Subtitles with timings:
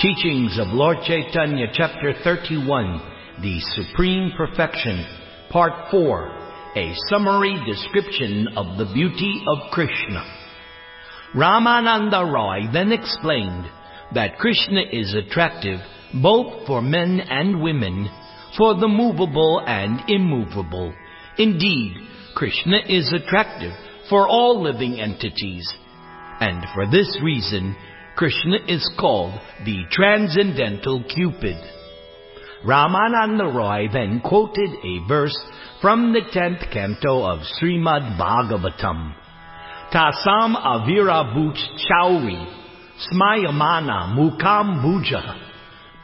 [0.00, 3.02] Teachings of Lord Chaitanya, Chapter 31,
[3.42, 5.04] The Supreme Perfection,
[5.50, 10.24] Part 4, a summary description of the beauty of Krishna.
[11.34, 13.66] Ramananda Roy then explained
[14.14, 15.80] that Krishna is attractive
[16.22, 18.08] both for men and women,
[18.56, 20.94] for the movable and immovable.
[21.36, 21.96] Indeed,
[22.34, 23.72] Krishna is attractive
[24.08, 25.70] for all living entities.
[26.40, 27.76] And for this reason,
[28.20, 29.32] Krishna is called
[29.64, 31.56] the Transcendental Cupid.
[32.66, 35.38] Ramananda Roy then quoted a verse
[35.80, 39.14] from the tenth canto of Srimad Bhagavatam.
[39.90, 42.46] Tasam avira bhuch chauri,
[43.10, 45.40] smayamana mukam bhuja,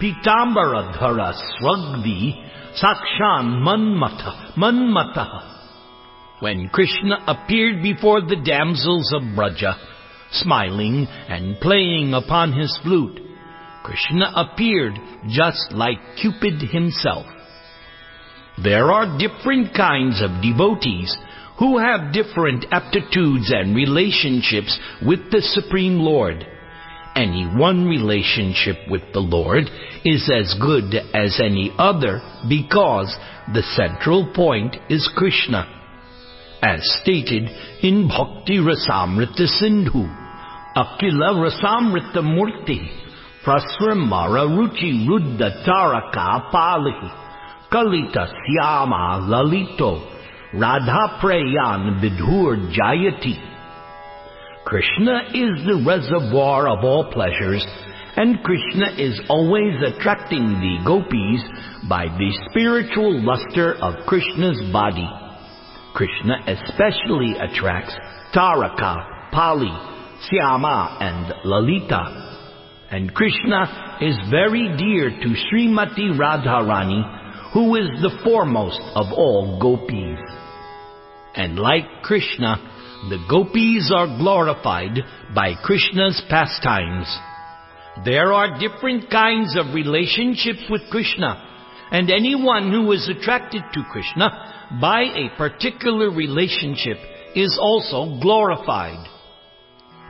[0.00, 2.32] pitambara dhara swagdi,
[2.82, 5.52] sakshan manmata, manmata.
[6.40, 9.76] When Krishna appeared before the damsels of Braja,
[10.32, 13.20] smiling and playing upon his flute,
[13.84, 17.26] Krishna appeared just like Cupid himself.
[18.62, 21.16] There are different kinds of devotees
[21.58, 26.46] who have different aptitudes and relationships with the Supreme Lord.
[27.14, 29.64] Any one relationship with the Lord
[30.04, 33.14] is as good as any other because
[33.54, 35.72] the central point is Krishna.
[36.62, 37.44] As stated
[37.82, 40.08] in Bhakti Rasamrita Sindhu,
[40.76, 42.86] Akila Rasamrita Murti,
[43.42, 45.06] Prasramara Ruchi
[45.66, 46.92] Taraka Pali,
[47.72, 50.06] Kalita Syama Lalito,
[50.52, 53.42] Radha Prayan Vidhur Jayati.
[54.66, 57.66] Krishna is the reservoir of all pleasures,
[58.16, 65.08] and Krishna is always attracting the gopis by the spiritual luster of Krishna's body.
[65.94, 67.94] Krishna especially attracts
[68.34, 72.26] Taraka, Pali, Syama, and Lalita.
[72.90, 80.18] And Krishna is very dear to Srimati Radharani, who is the foremost of all gopis.
[81.34, 82.56] And like Krishna,
[83.10, 84.98] the gopis are glorified
[85.34, 87.06] by Krishna's pastimes.
[88.04, 91.42] There are different kinds of relationships with Krishna,
[91.90, 96.98] and anyone who is attracted to Krishna by a particular relationship
[97.34, 99.15] is also glorified.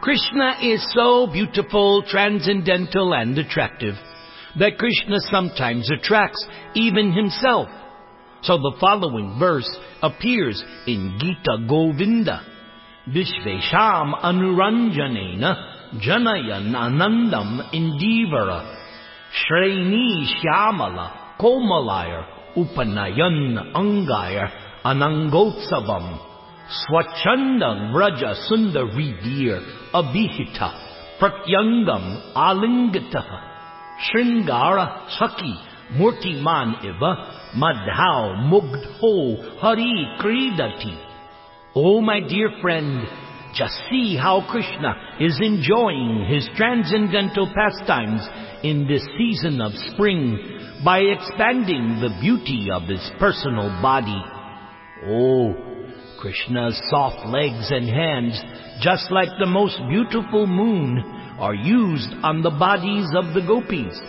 [0.01, 3.95] Krishna is so beautiful, transcendental, and attractive
[4.59, 7.69] that Krishna sometimes attracts even himself.
[8.43, 9.69] So the following verse
[10.03, 12.45] appears in Gita Govinda.
[13.09, 18.77] Vishvesham anuranjanena janayan anandam indivara
[19.33, 24.51] shreni shyamala komalayar upanayan angayar
[24.85, 26.19] anangotsavam
[26.69, 29.61] swachanda vraja sundaridir
[29.93, 30.71] abhihita
[31.21, 32.05] pratyangam
[32.35, 33.25] alingata
[34.07, 34.87] shringara
[35.19, 35.55] saki
[35.99, 37.13] murtiman iva
[37.63, 39.17] madhau mugdho
[39.61, 40.95] hari kridati
[41.79, 43.07] Oh, my dear friend,
[43.55, 48.27] just see how Krishna is enjoying his transcendental pastimes
[48.63, 50.39] in this season of spring
[50.83, 54.23] by expanding the beauty of his personal body.
[55.05, 55.76] Oh,
[56.19, 58.41] Krishna's soft legs and hands,
[58.81, 60.99] just like the most beautiful moon,
[61.39, 64.01] are used on the bodies of the gopis.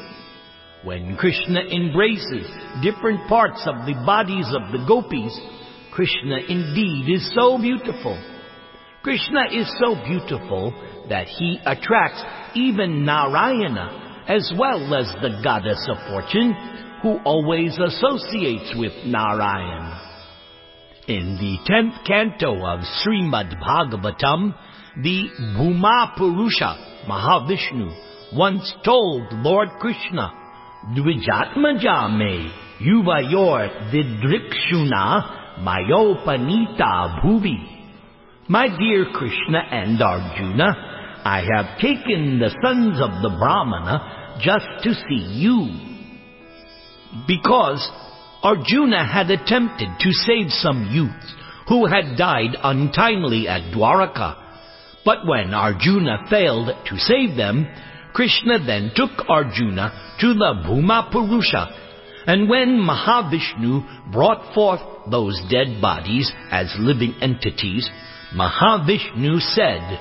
[0.83, 2.47] When Krishna embraces
[2.81, 5.37] different parts of the bodies of the gopis,
[5.91, 8.17] Krishna indeed is so beautiful.
[9.03, 10.73] Krishna is so beautiful
[11.09, 12.23] that he attracts
[12.55, 16.53] even Narayana as well as the goddess of fortune
[17.01, 20.06] who always associates with Narayan.
[21.07, 24.53] In the tenth canto of Srimad Bhagavatam,
[25.01, 26.75] the Bhuma Purusha,
[27.07, 30.33] Mahavishnu, once told Lord Krishna,
[30.93, 32.51] Dvijatmaja me
[32.81, 37.55] yuvayor vidrikshuna mayopanita bhuvi.
[38.49, 44.93] My dear Krishna and Arjuna, I have taken the sons of the Brahmana just to
[44.93, 45.69] see you.
[47.25, 47.89] Because
[48.47, 51.35] Arjuna had attempted to save some youths
[51.67, 54.41] who had died untimely at Dwaraka.
[55.03, 57.67] But when Arjuna failed to save them,
[58.13, 61.75] Krishna then took Arjuna to the Bhuma Purusha.
[62.25, 64.79] And when Mahavishnu brought forth
[65.11, 67.89] those dead bodies as living entities,
[68.33, 69.99] Mahavishnu said,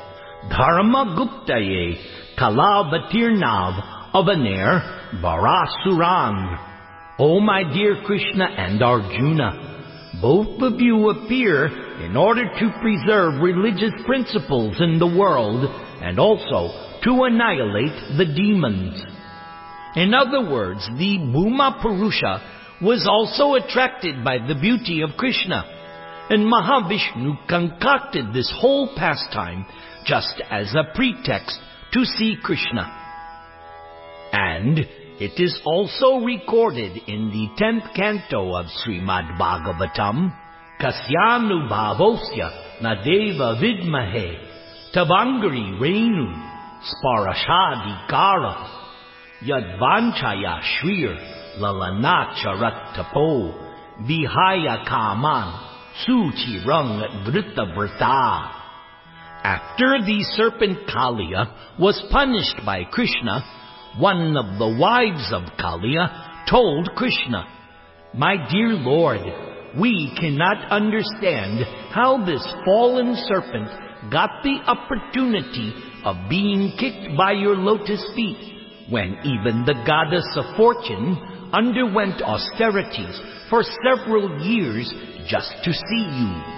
[0.51, 1.97] Dharma Guptaye
[2.39, 6.76] Kalavatirnav Avaner Barasuran.
[7.19, 11.67] O my dear Krishna and Arjuna, both of you appear
[12.05, 15.65] in order to preserve religious principles in the world
[16.03, 19.03] and also to annihilate the demons.
[19.95, 25.65] In other words, the Bhuma Purusha was also attracted by the beauty of Krishna.
[26.29, 29.65] And Mahavishnu concocted this whole pastime
[30.05, 31.59] just as a pretext
[31.95, 32.85] to see Krishna.
[34.33, 34.87] And
[35.19, 40.31] it is also recorded in the tenth canto of Srimad Bhagavatam,
[40.79, 44.37] Kasyanu Bhavosya Nadeva Vidmahe
[44.95, 46.29] Tavangari Renu
[46.85, 48.69] Sparashadikara
[49.43, 51.17] Yadvanchaya Shrir
[51.59, 52.95] Lalanacharat
[54.03, 55.49] Vihaya Kaman
[56.07, 58.53] Suchi Rung Vrita.
[59.43, 63.45] After the serpent Kaliya was punished by Krishna,
[63.99, 67.47] one of the wives of Kaliya told Krishna,
[68.15, 69.21] My dear Lord,
[69.81, 73.69] we cannot understand how this fallen serpent
[74.11, 75.73] got the opportunity
[76.05, 81.17] of being kicked by your lotus feet when even the goddess of fortune
[81.53, 84.93] underwent austerities for several years
[85.27, 86.57] just to see you.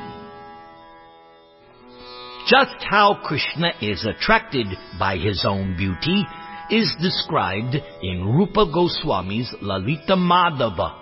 [2.48, 4.66] Just how Krishna is attracted
[4.98, 6.24] by his own beauty
[6.70, 10.92] is described in Rupa Goswami's Lalita Madhava.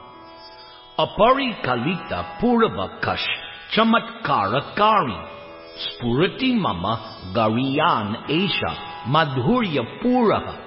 [0.99, 3.27] Aparikalita Purvakash
[3.75, 5.37] Chamatkara Kari.
[5.77, 10.63] Spurati Mama Gariyan Esha Madhurya Puraha.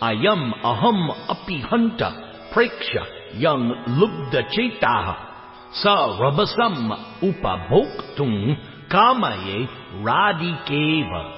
[0.00, 5.16] Ayam Aham Apihanta Preksha Yang Lubda Chetaha
[5.74, 8.56] Sa Rabasam Upabhoktung
[8.90, 9.68] Kamaye
[10.02, 11.37] Radikeva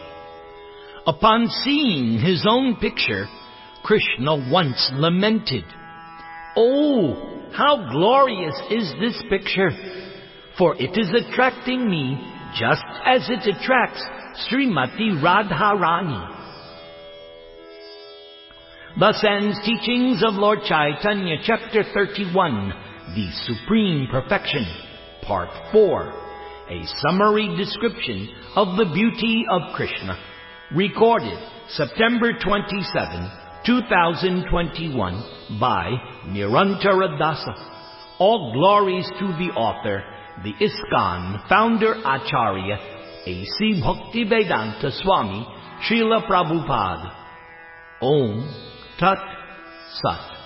[1.06, 3.26] Upon seeing his own picture,
[3.82, 5.64] Krishna once lamented,
[6.56, 9.70] Oh, how glorious is this picture!
[10.58, 12.20] For it is attracting me
[12.54, 14.04] just as it attracts
[14.46, 16.36] Srimati Radharani.
[18.98, 22.72] Thus ends teachings of Lord Chaitanya, chapter 31,
[23.14, 24.66] The Supreme Perfection,
[25.22, 26.12] part 4,
[26.70, 30.18] a summary description of the beauty of Krishna.
[30.74, 31.36] Recorded
[31.70, 33.30] September 27,
[33.66, 35.90] 2021 by
[36.28, 37.54] Nirantara Dasa.
[38.20, 40.04] All glories to the author,
[40.44, 42.76] the ISKCON founder Acharya,
[43.26, 43.82] A.C.
[43.82, 45.44] Bhaktivedanta Swami,
[45.88, 47.16] Srila Prabhupada.
[48.00, 48.48] Om
[49.00, 49.18] Tat
[49.92, 50.39] Sat.